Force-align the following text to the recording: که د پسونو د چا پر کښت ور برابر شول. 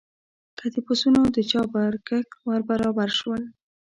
که 0.57 0.65
د 0.73 0.75
پسونو 0.87 1.21
د 1.35 1.37
چا 1.51 1.61
پر 1.71 1.93
کښت 2.07 2.31
ور 2.47 2.61
برابر 2.69 3.09
شول. 3.19 3.43